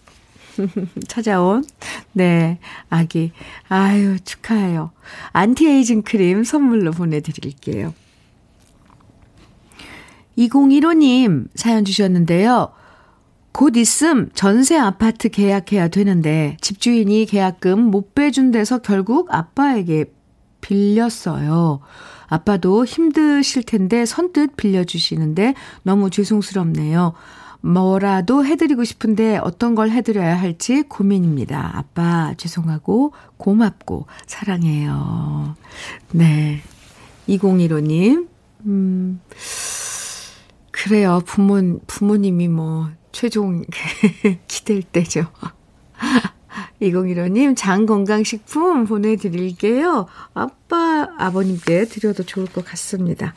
[1.08, 1.63] 찾아온,
[2.13, 3.32] 네, 아기.
[3.67, 4.91] 아유, 축하해요.
[5.34, 7.93] 안티에이징 크림 선물로 보내드릴게요.
[10.38, 12.72] 2015님 사연 주셨는데요.
[13.52, 20.06] 곧 있음 전세 아파트 계약해야 되는데 집주인이 계약금 못 빼준대서 결국 아빠에게
[20.62, 21.80] 빌렸어요.
[22.28, 27.13] 아빠도 힘드실 텐데 선뜻 빌려주시는데 너무 죄송스럽네요.
[27.68, 31.72] 뭐라도 해드리고 싶은데 어떤 걸 해드려야 할지 고민입니다.
[31.76, 35.56] 아빠 죄송하고 고맙고 사랑해요.
[36.12, 36.62] 네.
[37.28, 38.30] 2015님,
[38.66, 39.20] 음,
[40.72, 41.22] 그래요.
[41.26, 43.64] 부모, 부모님이 뭐, 최종
[44.48, 45.26] 기댈 때죠.
[46.82, 50.08] 2015님, 장건강식품 보내드릴게요.
[50.34, 53.34] 아빠, 아버님께 드려도 좋을 것 같습니다.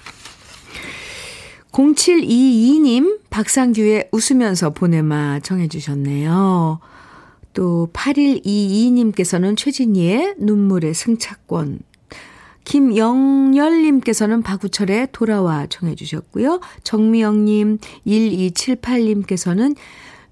[1.73, 6.81] 0722님, 박상규의 웃으면서 보내마 정해주셨네요.
[7.53, 11.81] 또 8122님께서는 최진희의 눈물의 승차권.
[12.65, 16.61] 김영열님께서는 박우철의 돌아와 정해주셨고요.
[16.85, 19.75] 정미영님, 1278님께서는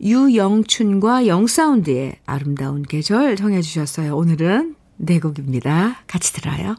[0.01, 4.17] 유영춘과 영사운드의 아름다운 계절 정해주셨어요.
[4.17, 6.03] 오늘은 네 곡입니다.
[6.07, 6.77] 같이 들어요.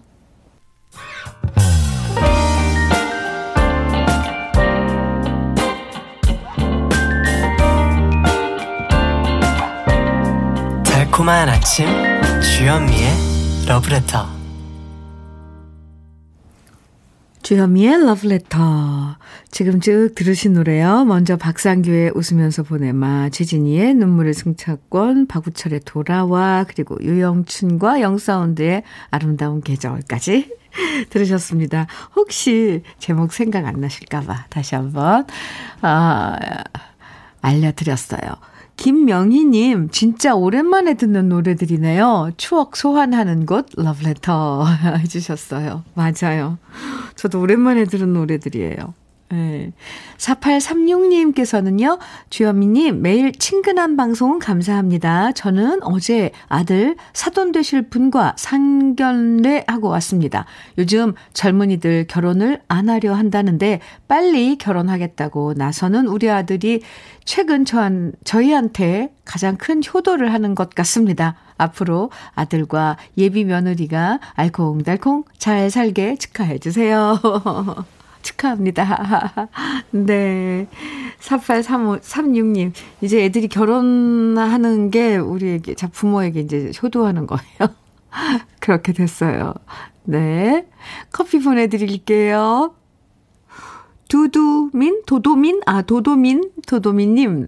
[11.20, 11.86] 달콤한 아침
[12.42, 13.10] 주현미의
[13.68, 14.26] 러브레터
[17.42, 19.18] 주현미의 러브레터.
[19.52, 21.04] 지금 쭉 들으신 노래요.
[21.04, 30.56] 먼저 박상규의 웃으면서 보내마, 지진이의 눈물의 승차권, 박우철의 돌아와, 그리고 유영춘과 영사운드의 아름다운 계절까지
[31.10, 31.88] 들으셨습니다.
[32.16, 35.28] 혹시 제목 생각 안 나실까봐 다시 한번,
[35.82, 36.38] 아,
[37.42, 38.49] 알려드렸어요.
[38.80, 42.32] 김명희님, 진짜 오랜만에 듣는 노래들이네요.
[42.38, 44.66] 추억 소환하는 곳, 러브레터
[45.00, 45.84] 해주셨어요.
[45.96, 46.58] 맞아요.
[47.16, 48.94] 저도 오랜만에 들은 노래들이에요.
[49.32, 49.72] 네.
[50.18, 55.34] 4836님께서는요, 주현미님, 매일 친근한 방송 감사합니다.
[55.34, 60.46] 저는 어제 아들 사돈 되실 분과 상견례 하고 왔습니다.
[60.80, 66.82] 요즘 젊은이들 결혼을 안 하려 한다는데 빨리 결혼하겠다고 나서는 우리 아들이
[67.24, 71.36] 최근 저한, 저희한테 가장 큰 효도를 하는 것 같습니다.
[71.58, 77.20] 앞으로 아들과 예비 며느리가 알콩달콩 잘 살게 축하해 주세요.
[78.22, 79.50] 축하합니다.
[79.92, 80.68] 네.
[81.20, 82.74] 4836님.
[83.02, 87.76] 이제 애들이 결혼하는 게 우리에게, 자, 부모에게 이제 효도하는 거예요.
[88.60, 89.54] 그렇게 됐어요.
[90.04, 90.68] 네.
[91.12, 92.74] 커피 보내드릴게요.
[94.08, 95.04] 두두민?
[95.06, 95.62] 도도민?
[95.66, 96.52] 아, 도도민?
[96.68, 97.48] 도도민님.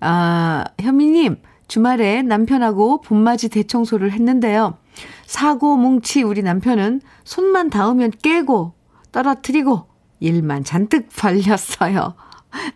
[0.00, 1.36] 아, 현미님.
[1.68, 4.76] 주말에 남편하고 봄맞이 대청소를 했는데요.
[5.24, 8.74] 사고 뭉치 우리 남편은 손만 닿으면 깨고
[9.10, 9.86] 떨어뜨리고
[10.22, 12.14] 일만 잔뜩 벌렸어요.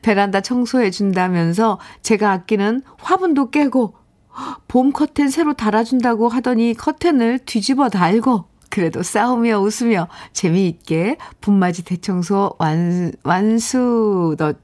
[0.03, 3.95] 베란다 청소해 준다면서 제가 아끼는 화분도 깨고
[4.69, 13.13] 봄 커튼 새로 달아준다고 하더니 커튼을 뒤집어 달고 그래도 싸우며 웃으며 재미있게 봄맞이 대청소 완,
[13.23, 14.55] 완수, 너,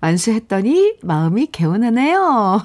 [0.00, 2.62] 완수했더니 마음이 개운하네요.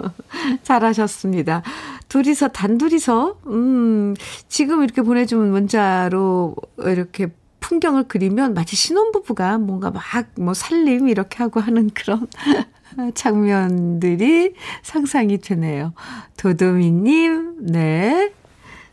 [0.62, 1.62] 잘하셨습니다.
[2.08, 4.14] 둘이서, 단둘이서, 음,
[4.48, 7.28] 지금 이렇게 보내주면 문자로 이렇게
[7.60, 12.26] 풍경을 그리면 마치 신혼부부가 뭔가 막 뭐 살림 이렇게 하고 하는 그런
[13.14, 15.92] 장면들이 상상이 되네요.
[16.36, 18.32] 도도미님, 네.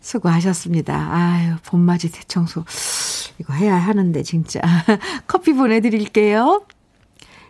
[0.02, 0.93] 수고하셨습니다.
[1.12, 2.65] 아유, 봄맞이 대청소.
[3.39, 4.60] 이거 해야 하는데, 진짜.
[5.28, 6.65] 커피 보내드릴게요.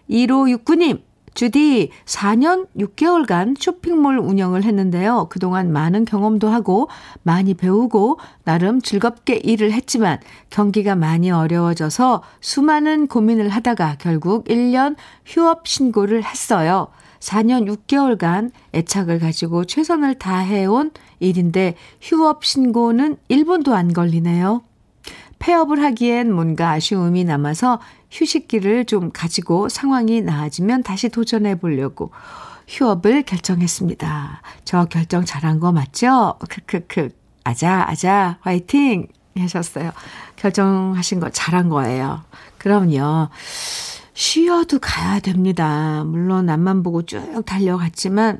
[0.09, 1.01] 1569님,
[1.33, 5.27] 주디 4년 6개월간 쇼핑몰 운영을 했는데요.
[5.29, 6.89] 그동안 많은 경험도 하고
[7.23, 10.19] 많이 배우고 나름 즐겁게 일을 했지만
[10.49, 16.87] 경기가 많이 어려워져서 수많은 고민을 하다가 결국 1년 휴업 신고를 했어요.
[17.19, 24.61] 4년 6개월간 애착을 가지고 최선을 다해온 일인데 휴업 신고는 1분도 안 걸리네요.
[25.43, 32.11] 폐업을 하기엔 뭔가 아쉬움이 남아서 휴식기를 좀 가지고 상황이 나아지면 다시 도전해 보려고
[32.69, 34.41] 휴업을 결정했습니다.
[34.63, 36.35] 저 결정 잘한 거 맞죠?
[36.47, 37.09] 크크크.
[37.43, 39.07] 아자, 아자, 화이팅!
[39.37, 39.91] 하셨어요.
[40.37, 42.21] 결정하신 거 잘한 거예요.
[42.57, 43.27] 그럼요.
[44.13, 46.05] 쉬어도 가야 됩니다.
[46.05, 48.39] 물론 앞만 보고 쭉 달려갔지만,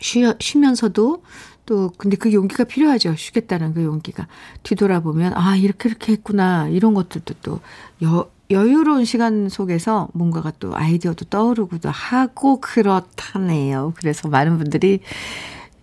[0.00, 1.22] 쉬어, 쉬면서도
[1.68, 3.14] 또, 근데 그 용기가 필요하죠.
[3.14, 4.26] 쉬겠다는 그 용기가.
[4.62, 6.66] 뒤돌아보면, 아, 이렇게, 이렇게 했구나.
[6.68, 7.60] 이런 것들도 또,
[8.02, 13.92] 여, 여유로운 시간 속에서 뭔가가 또 아이디어도 떠오르기도 하고 그렇다네요.
[13.98, 15.00] 그래서 많은 분들이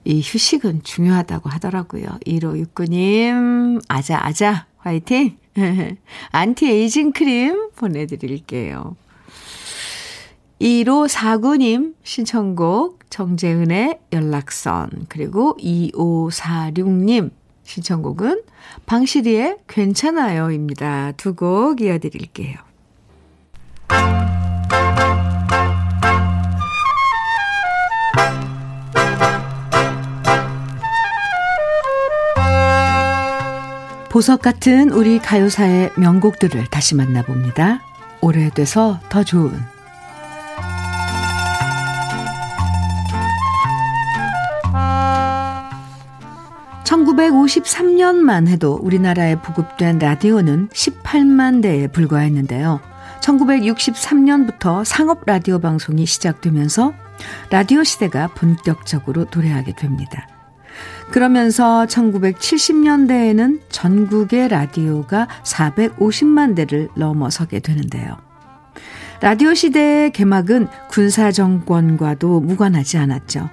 [0.06, 2.08] 이 휴식은 중요하다고 하더라고요.
[2.26, 5.38] 1569님, 아자, 아자, 화이팅!
[6.32, 8.96] 안티에이징 크림 보내드릴게요.
[10.62, 17.32] 1549님 신청곡 정재은의 연락선 그리고 2546님
[17.64, 18.42] 신청곡은
[18.86, 21.14] 방실이의 괜찮아요입니다.
[21.14, 22.56] 두 곡 이어드릴게요.
[34.10, 37.82] 보석 같은 우리 가요사의 명곡들을 다시 만나봅니다.
[38.22, 39.52] 오래돼서 더 좋은
[46.86, 52.80] 1953년만 해도 우리나라에 보급된 라디오는 18만 대에 불과했는데요.
[53.22, 56.94] 1963년부터 상업 라디오 방송이 시작되면서
[57.50, 60.28] 라디오 시대가 본격적으로 도래하게 됩니다.
[61.12, 68.18] 그러면서 1970년대에는 전국의 라디오가 450만 대를 넘어서게 되는데요.
[69.22, 73.50] 라디오 시대의 개막은 군사 정권과도 무관하지 않았죠.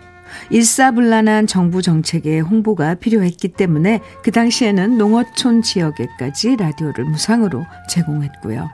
[0.51, 8.71] 일사불란한 정부 정책의 홍보가 필요했기 때문에 그 당시에는 농어촌 지역에까지 라디오를 무상으로 제공했고요.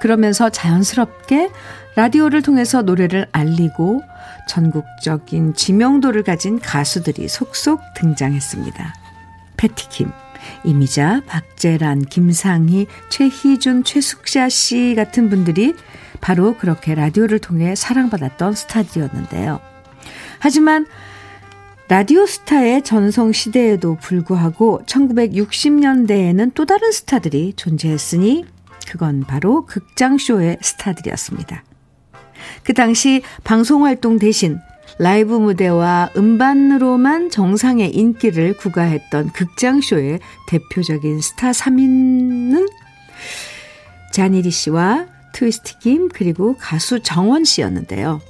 [0.00, 1.50] 그러면서 자연스럽게
[1.96, 4.02] 라디오를 통해서 노래를 알리고
[4.48, 8.94] 전국적인 지명도를 가진 가수들이 속속 등장했습니다.
[9.56, 10.10] 패티킴,
[10.64, 15.74] 이미자, 박재란, 김상희, 최희준, 최숙자 씨 같은 분들이
[16.20, 19.69] 바로 그렇게 라디오를 통해 사랑받았던 스타디였는데요.
[20.40, 20.86] 하지만
[21.88, 28.44] 라디오 스타의 전성 시대에도 불구하고 1960년대에는 또 다른 스타들이 존재했으니
[28.88, 31.62] 그건 바로 극장쇼의 스타들이었습니다.
[32.64, 34.58] 그 당시 방송 활동 대신
[34.98, 42.70] 라이브 무대와 음반으로만 정상의 인기를 구가했던 극장쇼의 대표적인 스타 3인은
[44.12, 48.20] 자니리 씨와 트위스트 김, 그리고 가수 정원 씨였는데요.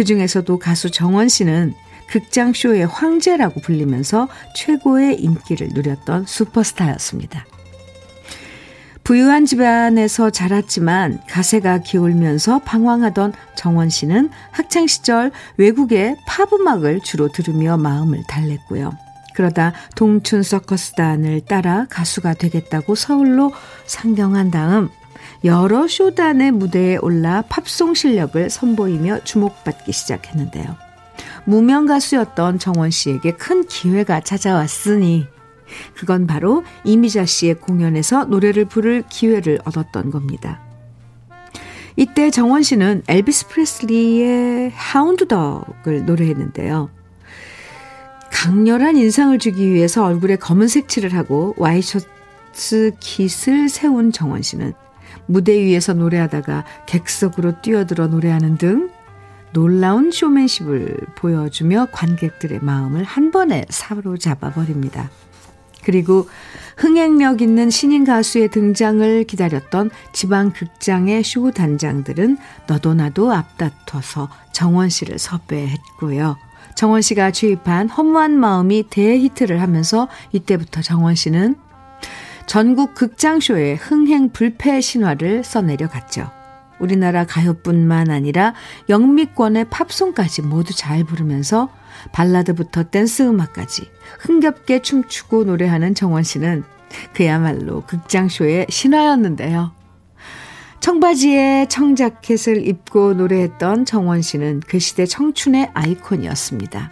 [0.00, 1.74] 그 중에서도 가수 정원 씨는
[2.08, 7.44] 극장쇼의 황제라고 불리면서 최고의 인기를 누렸던 슈퍼스타였습니다.
[9.04, 18.22] 부유한 집안에서 자랐지만 가세가 기울면서 방황하던 정원 씨는 학창시절 외국의 팝 음악을 주로 들으며 마음을
[18.26, 18.96] 달랬고요.
[19.34, 23.52] 그러다 동춘 서커스단을 따라 가수가 되겠다고 서울로
[23.84, 24.88] 상경한 다음
[25.42, 30.76] 여러 쇼단의 무대에 올라 팝송 실력을 선보이며 주목받기 시작했는데요.
[31.44, 35.26] 무명 가수였던 정원 씨에게 큰 기회가 찾아왔으니
[35.94, 40.60] 그건 바로 이미자 씨의 공연에서 노래를 부를 기회를 얻었던 겁니다.
[41.96, 46.90] 이때 정원 씨는 엘비스 프레슬리의 하운드덕을 노래했는데요.
[48.30, 54.72] 강렬한 인상을 주기 위해서 얼굴에 검은색 칠을 하고 와이셔츠 깃을 세운 정원 씨는
[55.30, 58.90] 무대 위에서 노래하다가 객석으로 뛰어들어 노래하는 등
[59.52, 65.08] 놀라운 쇼맨십을 보여주며 관객들의 마음을 한 번에 사로잡아 버립니다.
[65.84, 66.28] 그리고
[66.76, 75.20] 흥행력 있는 신인 가수의 등장을 기다렸던 지방 극장의 쇼 단장들은 너도 나도 앞다퉈서 정원 씨를
[75.20, 76.36] 섭외했고요.
[76.74, 81.54] 정원 씨가 주입한 허무한 마음이 대히트를 하면서 이때부터 정원 씨는
[82.50, 86.32] 전국 극장쇼의 흥행 불패 신화를 써내려 갔죠.
[86.80, 88.54] 우리나라 가요뿐만 아니라
[88.88, 91.68] 영미권의 팝송까지 모두 잘 부르면서
[92.10, 93.88] 발라드부터 댄스 음악까지
[94.18, 96.64] 흥겹게 춤추고 노래하는 정원 씨는
[97.14, 99.70] 그야말로 극장쇼의 신화였는데요.
[100.80, 106.90] 청바지에 청자켓을 입고 노래했던 정원 씨는 그 시대 청춘의 아이콘이었습니다.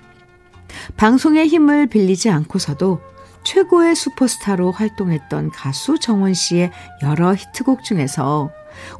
[0.96, 3.09] 방송의 힘을 빌리지 않고서도
[3.49, 6.70] 최고의 슈퍼스타로 활동했던 가수 정원 씨의
[7.03, 8.51] 여러 히트곡 중에서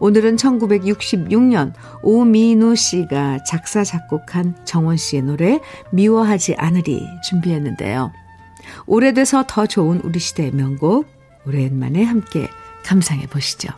[0.01, 5.61] 오늘은 1966년 오민우 씨가 작사, 작곡한 정원 씨의 노래
[5.93, 8.11] 미워하지 않으리 준비했는데요.
[8.87, 11.07] 오래돼서 더 좋은 우리 시대의 명곡,
[11.47, 12.49] 오랜만에 함께
[12.87, 13.69] 감상해 보시죠.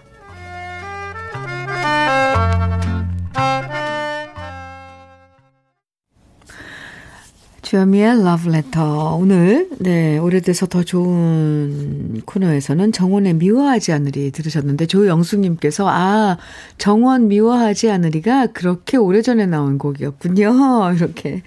[7.62, 9.16] 주현미의 러브레터.
[9.16, 16.38] 오늘, 네, 오래돼서 더 좋은 코너에서는 정원의 미워하지 않으리 들으셨는데, 조영숙님께서, 아,
[16.78, 20.92] 정원 미워하지 않으리가 그렇게 오래전에 나온 곡이었군요.
[20.96, 21.42] 이렇게.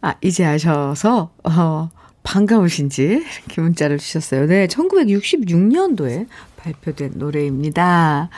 [0.00, 1.90] 아, 이제 아셔서, 어,
[2.22, 4.46] 반가우신지, 이렇게 문자를 주셨어요.
[4.46, 6.26] 네, 1966년도에
[6.56, 8.30] 발표된 노래입니다.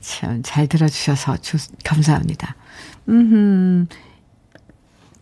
[0.00, 2.54] 참, 잘 들어주셔서 주, 감사합니다.
[3.08, 3.88] 음,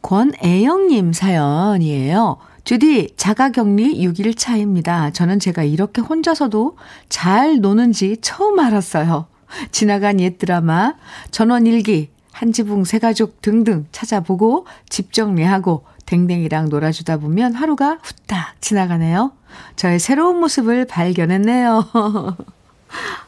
[0.02, 2.38] 권애영님 사연이에요.
[2.64, 5.10] 주디, 자가 격리 6일 차입니다.
[5.10, 6.76] 저는 제가 이렇게 혼자서도
[7.08, 9.26] 잘 노는지 처음 알았어요.
[9.72, 10.94] 지나간 옛 드라마,
[11.30, 19.32] 전원일기, 한지붕 새가족 등등 찾아보고 집 정리하고 댕댕이랑 놀아주다 보면 하루가 후딱 지나가네요.
[19.76, 21.88] 저의 새로운 모습을 발견했네요.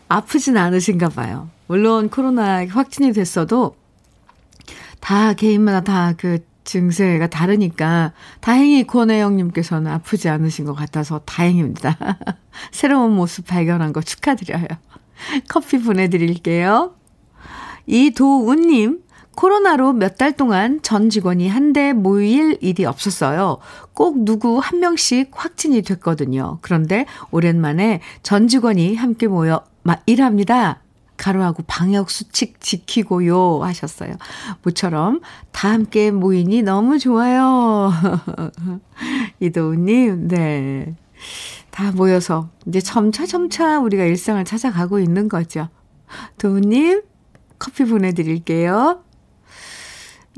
[0.09, 1.49] 아프진 않으신가 봐요.
[1.67, 3.75] 물론 코로나 확진이 됐어도
[5.01, 11.97] 다 개인마다 다 그 증세가 다르니까 다행히 권혜영님께서는 아프지 않으신 것 같아서 다행입니다.
[12.73, 14.67] 새로운 모습 발견한 거 축하드려요.
[15.49, 16.95] 커피 보내드릴게요.
[17.87, 19.03] 이도훈님,
[19.37, 23.59] 코로나로 몇 달 동안 전 직원이 한데 모일 일이 없었어요.
[23.95, 26.59] 꼭 누구 한 명씩 확진이 됐거든요.
[26.61, 29.65] 그런데 오랜만에 전 직원이 함께 모여
[30.07, 30.83] 일합니다.
[31.21, 34.15] 가로하고 방역 수칙 지키고요 하셨어요.
[34.63, 35.21] 모처럼
[35.53, 37.93] 다 함께 모이니 너무 좋아요.
[39.39, 40.97] 이도우님, 네.
[41.71, 45.69] 다 모여서 이제 점차 점차 우리가 일상을 찾아가고 있는 거죠.
[46.39, 47.03] 도우님,
[47.59, 49.05] 커피 보내드릴게요.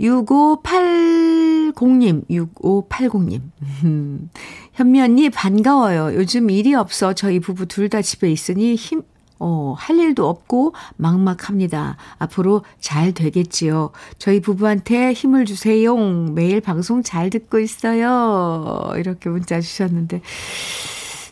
[0.01, 3.41] 6580님, 6580님.
[4.75, 6.15] 현미 언니 반가워요.
[6.15, 9.03] 요즘 일이 없어 저희 부부 둘 다 집에 있으니 힘,
[9.45, 11.97] 어, 할 일도 없고 막막합니다.
[12.19, 13.91] 앞으로 잘 되겠지요.
[14.19, 15.97] 저희 부부한테 힘을 주세요.
[15.97, 18.93] 매일 방송 잘 듣고 있어요.
[18.97, 20.21] 이렇게 문자 주셨는데.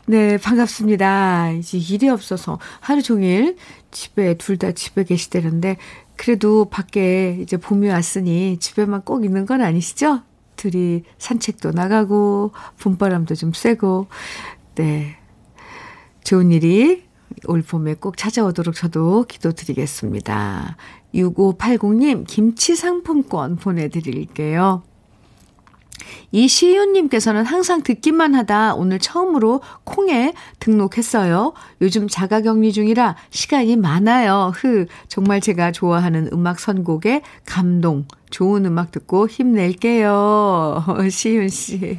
[0.07, 1.53] 네, 반갑습니다.
[1.53, 3.57] 이제 일이 없어서 하루 종일
[3.93, 5.77] 집에, 둘 다 집에 계시다는데,
[6.17, 10.23] 그래도 밖에 이제 봄이 왔으니 집에만 꼭 있는 건 아니시죠?
[10.57, 12.51] 둘이 산책도 나가고,
[12.81, 14.09] 봄바람도 좀 쐬고,
[14.75, 15.17] 네.
[16.25, 17.10] 좋은 일이
[17.47, 20.77] 올 봄에 꼭 찾아오도록 저도 기도드리겠습니다.
[21.15, 24.83] 6580님, 김치 상품권 보내드릴게요.
[26.33, 31.53] 이시윤님께서는 항상 듣기만 하다 오늘 처음으로 콩에 등록했어요.
[31.81, 34.53] 요즘 자가격리 중이라 시간이 많아요.
[34.55, 40.85] 흐, 정말 제가 좋아하는 음악 선곡에 감동, 좋은 음악 듣고 힘낼게요.
[41.11, 41.99] 시윤 씨.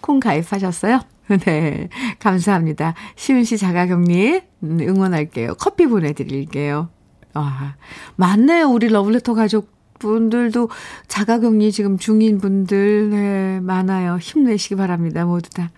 [0.00, 1.00] 콩 가입하셨어요?
[1.44, 1.88] 네.
[2.18, 2.94] 감사합니다.
[3.16, 5.54] 시윤 씨 자가격리 음, 응원할게요.
[5.54, 6.88] 커피 보내드릴게요.
[7.34, 7.74] 아,
[8.16, 8.68] 많네요.
[8.68, 10.68] 우리 러블레터 가족 분들도
[11.06, 14.18] 자가격리 지금 중인 분들, 네, 많아요.
[14.18, 15.24] 힘내시기 바랍니다.
[15.24, 15.70] 모두 다.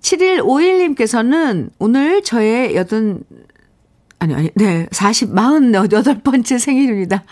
[0.00, 3.24] 7151님께서는 오늘 저의 여든,
[4.20, 7.24] 아니, 아니, 네, 40, 48번째 생일입니다.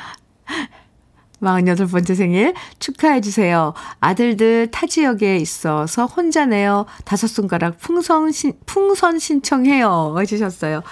[1.44, 3.74] 48번째 생일 축하해주세요.
[4.00, 6.86] 아들들 타 지역에 있어서 혼자네요.
[7.04, 10.16] 다섯 손가락 풍선, 신, 풍선 신청해요.
[10.18, 10.82] 해주셨어요.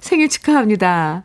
[0.00, 1.24] 생일 축하합니다.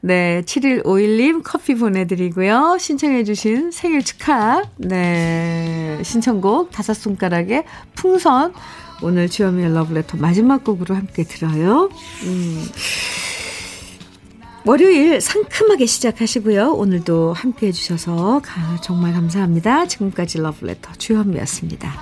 [0.00, 2.76] 네, 7151님 커피 보내드리고요.
[2.78, 4.62] 신청해주신 생일 축하.
[4.76, 7.64] 네, 신청곡 다섯 손가락의
[7.94, 8.52] 풍선.
[9.02, 11.90] 오늘 주현미의 러브레터 마지막 곡으로 함께 들어요.
[12.24, 12.64] 음.
[14.66, 16.72] 월요일 상큼하게 시작하시고요.
[16.72, 18.42] 오늘도 함께 해주셔서
[18.82, 19.86] 정말 감사합니다.
[19.86, 21.92] 지금까지 러브레터 주현미였습니다.